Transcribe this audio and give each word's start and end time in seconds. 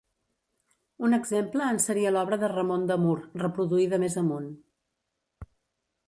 Un 1.07 1.17
exemple 1.17 1.67
en 1.73 1.77
seria 1.83 2.13
l'obra 2.15 2.39
de 2.43 2.49
Ramon 2.53 2.87
de 2.91 2.97
Mur 3.03 3.19
reproduïda 3.43 3.99
més 4.05 4.17
amunt. 4.23 4.49